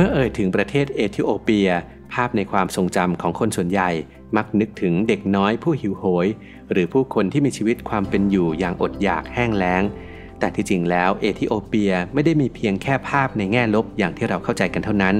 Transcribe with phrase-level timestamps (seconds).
[0.00, 1.70] มื่อเอ่ยถึงประเทศเอธิโอเปีย
[2.12, 3.90] ภาพในความทรงจำของคนส่วนใหญ่
[4.36, 6.26] มักนึกถึงเด็กน้อยผู้หิวโหย
[6.72, 9.82] หรือผู้คนที่มีชีวิตความเป็นอยู่อย่างอดอยากแห้งแล้ง
[10.38, 15.16] แต่ที่จริงแล้วเอธิโอเปียไม่ได้มีเพียงแค่ภาพในแง่ลบอย่างที่เราเข้าใจกันเท่านั้น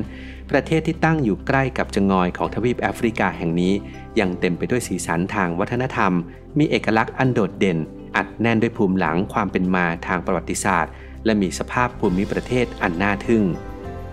[0.51, 3.73] ประเทศที่ตั้งอยู่ใกล้กับจงอยของทวีปแอฟริกาแห่งนี้
[4.21, 6.13] ยังเต็มไปด้วยสีสันทางวัฒนธรรม
[6.59, 7.79] มีเอกลักษณ์อันโดดเด่น
[8.17, 10.93] อัดแน่นด้วยภูมิหลังความเป็นมาทางประวัติศาสตร์
[11.25, 13.45] และมีสภาพภูมิประเทศอันน่าทึ่ง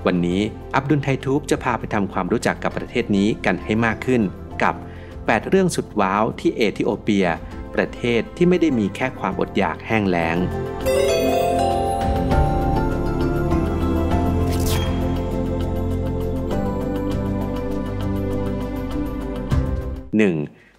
[0.10, 0.42] วันนี้
[0.76, 4.22] อับดุลไททูบจะพาไปทำความรู้จักกับประเทศนี้กันให้มากขึ้น
[4.64, 4.76] กับ
[5.12, 7.28] 8 เรื่องสุดว้าวที่เอธิโอเปีย
[7.76, 10.45] ประเทศที่ไม่ได้มีแค่ความอดอยากแห้งแล้ง 1.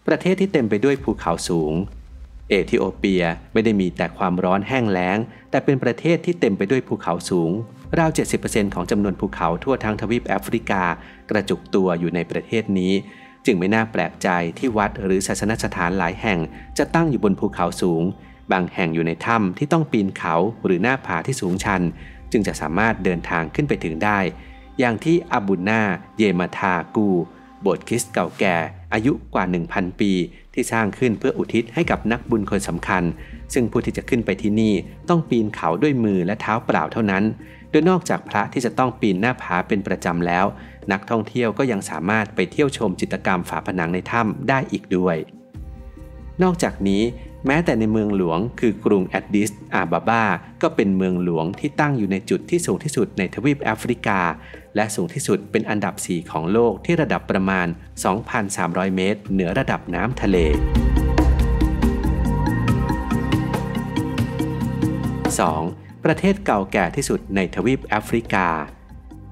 [0.07, 1.75] ประเทศที่เต็มไปด้วยภูเขาสูง
[2.49, 5.19] เอธิโอเปียไม่ได้มีแต่ความร้อนแห้งแล้ง
[5.51, 7.53] แต่เป็นประเทศที่เต็มไปด้วยภูเขาสูง
[7.99, 8.11] ราว
[8.43, 10.83] 70%ของจำนวนภูเขาทั่วทั้งทวีปแอฟริกา
[11.31, 12.93] กระจุกตัวอยู่ในประเทศนี้
[13.47, 16.39] จึงไม่น่าแปลกใจที่วัดหรือศาสนสถานหลายแห่ง
[16.79, 18.03] จะตั้งอยู่บนภูเขาสูง
[18.53, 21.83] บางแห่งอยู่ในถ้ำที่ต้องปีนเขาหรือหน้าผาที่สูงชัน
[22.33, 24.19] จึงจะสามารถเดินทางขึ้นไปถึงได้
[24.79, 25.83] อย่างที่อาบุนา
[26.17, 27.09] เยมาทากู
[27.61, 28.57] โบสถ์คริสต์เก่าแก่
[28.93, 30.13] อายุกว่า 1,000 ปี
[30.55, 33.03] ที่สร้างขึ้นเพื่ออุทิศให้กับนักบุญคนสำคัญ
[33.55, 34.75] ซึ่งผู้ที่จะขึ้นไปที่นี่
[35.09, 37.25] ต้องปีนเขาด้วยมือและเท้าเปล่าเท่านั้น
[37.71, 40.47] โดยนอกจากพระที่จะต้องปีนหน้าผาเป็นประจำแล้ว
[40.93, 45.17] นักท่องเที่ยวก็ยังสามารถไปเที่ยวชมจิตรกรรมฝาผนังในถ้ำได้อีกด้วย
[46.43, 47.03] นอกจากนี้
[47.47, 50.25] แม้แต่ในเมืองหลวงคือกรุงแอดดิสอาบาบา
[50.63, 54.21] ก็เป็นเมืองหลวงที่ตั้งอยู่ในจุดที่สูงที่สุดในทวีปแอฟริกา
[54.77, 57.67] และสูงที่สุดเป็นอันดับ 4 ของโลกที่ระดับประมาณ
[58.33, 60.37] 2,300 เมตร เหนือระดับน้ำทะเล
[65.27, 66.05] 2.
[66.05, 68.49] ประเทศเก่าแก่ที่สุดในทวีปแอฟริกา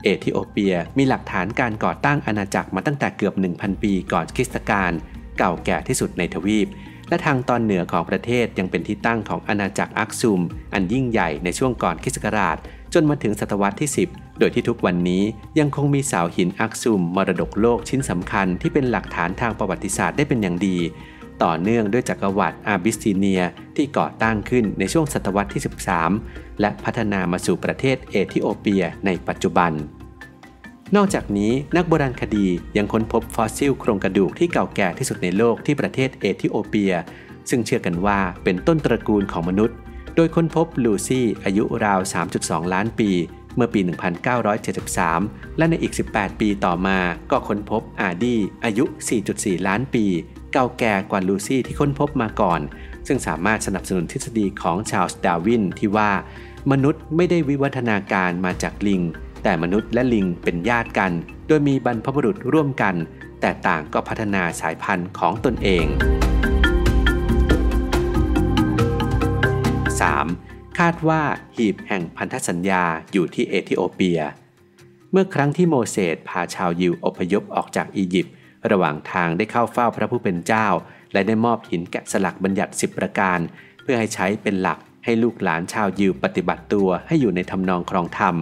[0.02, 4.92] เอธิโอเปียมีหลักฐานการก่อตั้งอาณาจักรมาตั้งแต่เกือบ 1,000 ปีก่อนคริสตกาล
[5.38, 6.68] เก่าแก่ที่สุดในทวีป
[7.08, 10.40] และทางตอนเหนือของประเทศยังเป็นที่ตั้งของอาณาจักรอักซุม
[10.72, 12.56] อันยิ่งใหญ่ในช่วงก่อนคริสตกาล
[12.94, 15.22] จนมาถึงศตวรรษที่ 10 โดยที่ทุกวันนี้
[15.58, 20.78] ยังคงมีเสาหินอักซุมมรดกโลกชิ้นสำคัญที่เป็นหลักฐานทางประวัติศาสตร์ได้เป็นอย่างดี
[21.42, 23.42] ต่อเนื่องด้วยจักรวรรดิอาบิสซิเนีย
[23.76, 25.62] ที่ก่อตั้งขึ้นในช่วงศตวรรษที่
[26.10, 29.72] 13 และพัฒนามาสู่ประเทศเอธิโอเปียในปัจจุบัน
[30.96, 32.46] นอกจากนี้นักโบราณคดี
[32.76, 36.92] ยังค้นพบฟอสซิลโครงกระดูกที่เก่าแก่ที่สุดในโลกที่ประเทศเอธิโอเปีย
[37.50, 39.76] ซึ่งเชื่อกันว่าเป็นต้นตระกูลของมนุษย์
[40.16, 42.00] โดยค้นพบลูซี่อายุราว
[42.36, 43.10] 3.2 ล้านปี
[43.56, 43.80] เมื่อปี
[44.70, 46.98] 1973 และในอีก 18 ปีต่อมา
[47.30, 48.84] ก็ค้นพบอาดีอายุ
[49.26, 50.04] 4.4 ล้านปี
[50.52, 52.60] เก่าแก่กว่าลูซี่ที่ค้นพบมาก่อน
[53.06, 56.10] ซึ่งสามารถสนับสนุนทฤษฎีของชาลส์ดาวินที่ว่า
[56.72, 59.02] มนุษย์ไม่ได้วิวัฒนาการมาจากลิง
[59.42, 61.12] แต่มนุษย์และลิงเป็นญาติกัน
[61.46, 62.94] โดยมีบรรพบุรุษร่วมกัน
[63.40, 65.86] แต่ต่างก็พัฒนาสายพันธุ์ของตนเอง
[70.00, 70.53] 3.
[70.78, 71.22] คาดว่า
[71.56, 74.20] หีบแห่งพันธสัญญาอยู่ที่เอธิโอเปีย
[75.12, 78.34] เมื่อครั้งที่โมเสสพาชาวยิวอพยพออกจากอียิปต์
[78.70, 80.66] ระหว่างทางได้เข้าเฝ้าพระผู้เป็นเจ้า
[81.12, 83.38] และได้มอบหินแกะสลักบัญญัติสิบประการ
[83.82, 88.36] เพื่อให้ใช้เป็นหลักให้ลูกหลานชาวยิวปฏิบัติตัวให้อยู่ในทำนองครองธรรม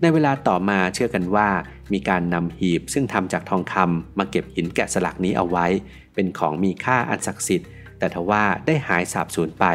[0.00, 1.48] ในเวลาต่อมาเชื่อกันว่า
[1.92, 5.66] มีการนำหีบซึ่งทำจากทองคำมาเก็บหินแกะสลักนี้เอาไว้
[6.14, 7.68] เป็นของมีค่าอันศักดิ์สิทธิ์
[7.98, 9.66] แต่ทว่าได้หายสาบสูญไป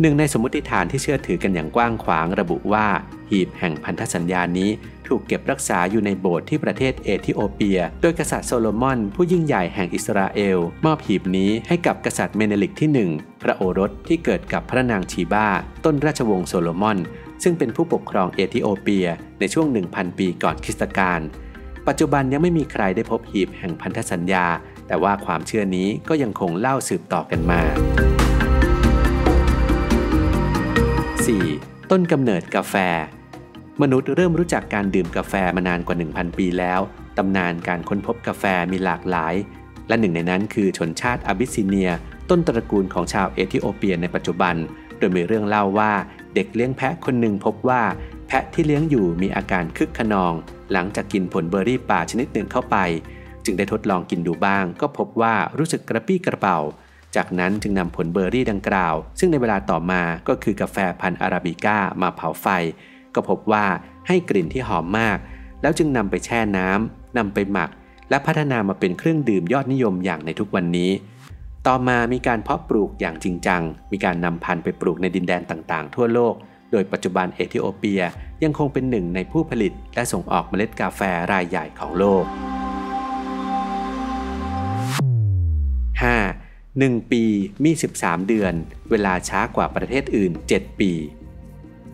[0.00, 2.86] หนึ่งในสมมติฐานที่เชื่อถือกันอย่างกว้างขวางระบุว่า
[3.30, 4.70] หีบแห่งพันธสัญญานี้
[5.06, 15.48] ถูกเก็บรักษาอยู่ในโบสถ์ที่ประเทศเอธิโอเปีย โดยกษัตริย์โซโลมอน ผู้ยิ่งใหญ่แห่งอิสราเอล มอบหีบนี้ให้กับกษัตริย์เมเนลิกที่ 1 พระโอรสที่เกิดกับพระนางชีบา
[15.84, 16.98] ต้นราชวงศ์โซโลมอน
[17.42, 19.06] ซึ่งเป็นผู้ปกครองเอธิโอเปีย
[19.40, 21.20] ในช่วง 1,000 ปีก่อนคริสตกาล
[21.88, 24.46] ปัจจุบันยังไม่มีใครได้พบหีบแห่งพันธสัญญา
[24.88, 27.60] แต่ว่าความเชื่อนี้ก็ยังคงเล่าสืบต่อกันมา
[31.38, 31.90] 4.
[31.90, 32.74] ต้นกำเนิดกาแฟ
[33.82, 36.80] มนุษย์เริ่มรู้จักการดื่มกาแฟมานานกว่า 1,000 ปีแล้ว
[37.18, 39.34] ตำนานการค้นพบกาแฟมีหลากหลาย
[39.88, 41.90] และหนึ่งในนั้นคือชนชาติอาบิสซิเนีย
[42.30, 44.54] ต้นตระกูลของชาวเอธิโอเปียในปัจจุบัน
[44.98, 45.92] โดยมีเรื่องเล่าว่า
[46.34, 47.82] เด็กเลี้ยงแพะคนหนึ่งพบว่า
[48.26, 50.32] แพะที่เลี้ยงอยู่มีอาการคึกขนอง
[50.72, 52.76] หลังจากกินผลเบอร์รี่ป่าชนิดหนึ่งเข้าไป
[53.44, 56.58] จึงได้ทดลองกินดูบ้าง ก็พบว่ารู้สึกกระปี้กระเป๋า
[57.16, 62.46] จากนั้นจึงนำผลเบอร์รี่ดังกล่าว ซึ่งในเวลาต่อมาก็คือกาแฟพันธุ์อาราบิก้ามาเผาไฟ
[63.14, 63.66] ก็พบว่า
[64.06, 65.18] ให้กลิ่นที่หอมมาก
[65.62, 67.70] แล้วจึงนำไปแช่น้ำนำไปหมัก
[68.10, 70.90] และพัฒนามาเป็นเครื่องดื่มยอดนิยมอย่างในทุกวันนี้
[71.66, 73.62] ต่อมามีการเพาะปลูกอย่างจริงจัง
[73.92, 76.34] มีการนำพันธุ์ไปปลูกในดินแดนต่างๆ ทั่วโลก
[76.72, 78.02] โดยปัจจุบันเอธิโอเปีย
[78.44, 81.00] ยังคงเป็นหนึ่งในผู้ผลิต และส่งออกเมล็ดกาแฟ
[81.32, 82.24] รายใหญ่ของโลก
[86.00, 86.29] 5.
[86.88, 87.24] 1 ปี
[87.64, 88.54] มี 13 เดือน
[88.90, 90.92] เวลาช้ากว่าประเทศอื่น 7 ปี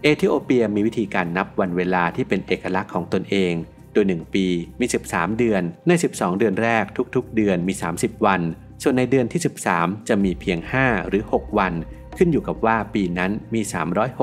[0.02, 3.52] เอธิโอเปียมีวิธีการนับวันเวลาที่เป็นเอกลักษณ์ของตนเอง
[3.92, 4.46] โดย 1 ปี
[4.80, 6.84] มี 13 เดือน ใน 12 เดือนแรก
[7.14, 8.40] ทุกๆ เดือนมี 30 วัน
[8.82, 9.40] ส่วนในเดือนที่
[9.74, 11.72] 13 จะมีเพียง 5 หรือ 6 วัน
[12.16, 13.60] ขึ้นอยู่กับว่าปีนั้นมี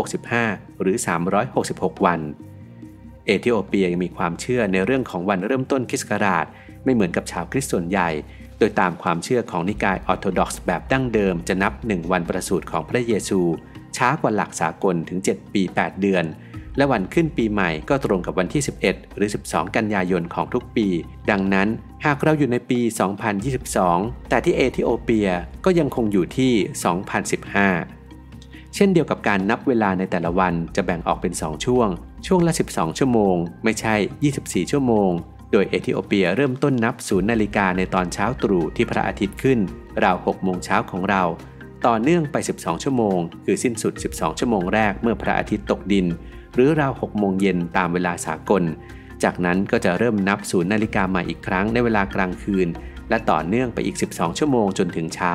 [0.10, 0.96] 365 หรือ
[1.52, 2.20] 366 วัน
[3.26, 6.46] เอธิโอเปียยังมีความเชื่อในเรื่องของวันเริ่มต้นคริสต์ศักราช
[6.84, 8.10] ไม่เหมือนกับชาวคริสต์ส่วนใหญ่
[8.64, 13.40] ดยตามความเชื่อของนิกายออร์โธดอกซ์แบบดั้งเดิมจะนับ 1 วันประสูติของพระเยซู
[13.98, 16.26] ช้ากว่าหลักสากลถึง 7 ปี 8 เดือน
[16.78, 20.88] และวันขึ้นปีใหม่ก็ตรงกับวันที่ 11 หรือ 12 กันยายนของทุกปี
[21.32, 21.68] ดังนั้น
[22.06, 22.80] หากเราอยู่ในปี
[23.56, 25.30] 2022 แต่ที่เอธิโอเปีย
[25.66, 26.54] ก็ยังคงอยู่ที่
[27.84, 31.88] 2015 เช่นเดียวกับการนับเวลาในแต่ละวันจะแบ่งออกเป็น 2 ช่วง
[32.28, 33.96] ช่วงละ 12 ชั่วโมง ไม่ใช่
[34.34, 35.12] 24 ชั่วโมง
[35.54, 39.60] โดยเอธิโอเปียเริ่มต้นนับศูนย์นาฬิกาในตอนเช้าตรู่ที่พระอาทิตย์ขึ้น
[40.04, 41.24] ราว6โมงเช้าของเรา
[41.86, 46.06] ต่อเนื่องไป 12 ชั่วโมง คือสิ้นสุด 12 ชั่วโมงแรกเมื่อพระอาทิตย์ตกดิน
[46.56, 48.64] หรือราว6โมงเย็นตามเวลาสากล
[49.24, 52.68] จากนั้นก็จะเริ่มนับศูนย์นาฬิกาใหม่อีกครั้งในเวลากลางคืน
[53.10, 55.34] และต่อเนื่องไปอีก 12 ชั่วโมงจนถึงเช้า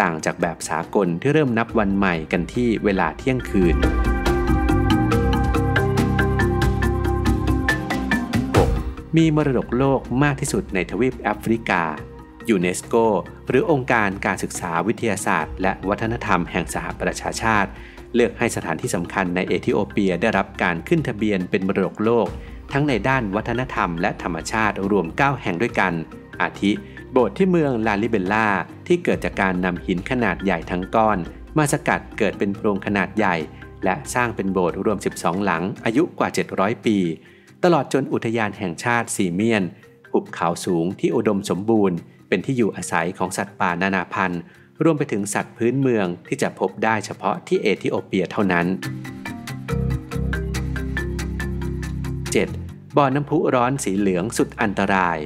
[0.00, 3.78] ต่างจากแบบสากลที่เริ่มนับวันใหม่กันที่เวลาเที่ยงคืน
[9.16, 11.82] มีมรดกโลกมากที่สุดในทวีปแอฟริกา
[12.48, 12.94] ยูเนสโก
[13.48, 17.70] หรือองค์การการศึกษาวิทยาศาสตร์ และวัฒนธรรมแห่งสหประชาชาติ
[18.14, 22.26] เลือกให้สถานที่สำคัญในเอธิโอเปียได้รับการขึ้นทะเบียนเป็นมรดกโลก
[22.72, 25.92] ทั้งในด้านวัฒนธรรมและธรรมชาติรวม 9 แห่งด้วยกัน
[26.40, 26.72] อาทิ
[27.12, 28.48] โบสถ์ที่เมืองลาลิเบลล่า
[28.86, 31.18] ที่เกิดจากการนำหินขนาดใหญ่ทั้งก้อน
[31.58, 33.36] มาสกัดเกิดเป็นโพรงขนาดใหญ่
[33.84, 36.98] และสร้างเป็นโบสถ์รวม 12 หลังอายุกว่า 700 ปี
[37.64, 39.64] ตลอดจนอุทยานแห่งชาติสีเมียน
[40.12, 41.96] หุบเขาสูงที่อุดมสมบูรณ์
[42.28, 44.40] เป็นที่อยู่อาศัยของสัตว์ป่านานาพันธุ์
[44.84, 48.66] รวมไปถึงสัตว์พื้นเมืองที่จะพบได้เฉพาะที่เอธิโอเปียเท่านั้น
[52.40, 52.96] 7.
[52.96, 55.18] บ่อน้ำพุร้อนสีเหลืองสุดอันตราย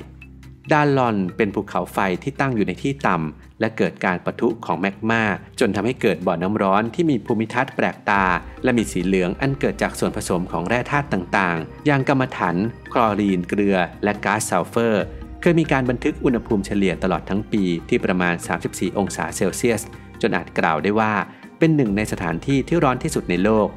[0.72, 5.22] ดานลอนเป็นภูเขาไฟที่ตั้งอยู่ในที่ต่ำ และเกิดการปะทุของแมกมา
[5.60, 8.24] จนทำให้เกิดบ่อน้ำร้อนที่มีภูมิทัศน์แปลกตา
[8.64, 12.56] และมีสีเหลืองอันเกิดจากส่วนผสมของแร่ธาตุต่างๆ อย่างกรรมถัน
[12.92, 15.04] คลอรีน เกลือ และก๊าซซัลเฟอร์
[15.40, 18.34] เคยมีการบันทึกอุณหภูมิเฉลี่ยตลอดทั้งปีที่ประมาณ
[18.66, 19.82] 34 องศาเซลเซียส
[20.22, 21.12] จนอาจกล่าวได้ว่า
[21.58, 23.68] เป็นหนึ่งในสถานที่ที่ร้อนที่สุดในโลก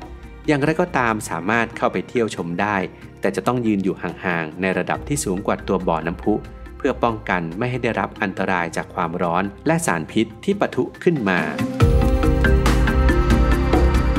[0.48, 2.78] อย่างไรก็ตามสามารถเข้าไปเที่ยวชมได้
[3.22, 6.34] แต่จะต้องยืนอยู่ห่างๆในระดับที่สูงกว่าตัวบ่อน้ำพุ
[6.82, 11.40] พื่อป้องกันไม่ให้ได้รับอันตรายจากความร้อนและสารพิษที่ปะทุขึ้นมา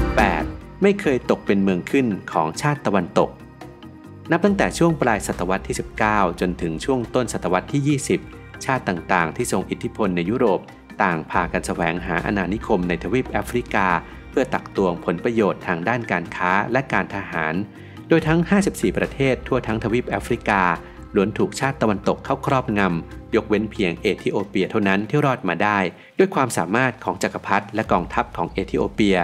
[0.02, 0.82] 8.
[0.82, 3.30] ไม่เคยตกเป็นเมืองขึ้นของชาติตะวันตก
[4.30, 5.76] นับตั้งแต่ช่วงปลายศตวรรษที่
[6.06, 10.60] 19 จนถึงช่วงต้นศตวรรษที่ 20 ชาติต่างๆ ที่ทรงอิทธิพลในยุโรป
[11.02, 13.86] ต่างพากันแสวงหาอาณานิคมในทวีปแอฟริกา
[14.30, 17.54] เพื่อตักตวงผลประโยชน์ทางด้านการค้าและการทหาร
[18.08, 20.62] โดยทั้ง 54 ประเทศทั่วทั้งทวีปแอฟริกา
[21.14, 25.78] ล้วนถูกชาติตะวันตกเข้าครอบงำ ยกเว้นเพียงเอธิโอเปียเท่านั้นที่รอดมาได้
[26.18, 29.16] ด้วยความสามารถของจักรพรรดิและกองทัพของเอธิโอเปีย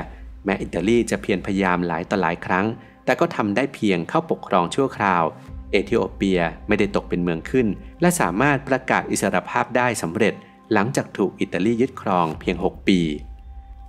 [0.44, 2.66] แม้อิตาลีจะเพียรพยายามหลายต่อหลายครั้ง
[3.04, 5.24] แต่ก็ทำได้เพียงเข้าปกครองชั่วคราว
[5.70, 7.66] เอธิโอเปียไม่ได้ตกเป็นเมืองขึ้น
[8.00, 10.34] และสามารถประกาศอิสรภาพได้สำเร็จ
[10.72, 13.00] หลังจากถูกอิตาลียึดครองเพียง 6 ปี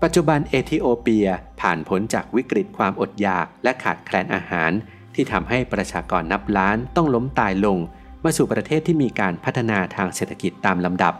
[0.01, 1.27] ปัจจุบันเอธิโอเปีย
[1.61, 4.71] ผ่านพ้นจากวิกฤตความอดอยากและขาดแคลนอาหาร
[5.15, 7.77] ที่ทำให้ประชากรนับล้านต้องล้มตายลง
[8.23, 11.13] มาสู่ประเทศที่มีการพัฒนาทางเศรษฐกิจตามลำดับ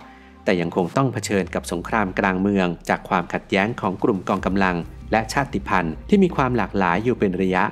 [0.44, 4.76] แต่ยังคงต้องเผชิญกับสงครามกลางเมือง จากความขัดแย้งของกลุ่มกองกำลัง
[5.12, 7.64] และชาติพันธุ์ที่มีความหลากหลายอยู่เป็นระยะ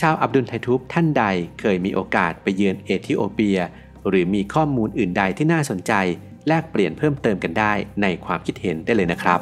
[0.00, 1.24] ชาวอับดุลไททุบท่านใด
[1.60, 3.58] เคยมีโอกาสไปเยือนเอธิโอเปีย
[4.08, 5.92] หรือมีข้อมูลอื่นใดที่น่าสนใจ
[6.48, 9.40] แลกเปลี่ยนเพิ่มเติมกันได้ในความคิดเห็นได้เลยนะครับ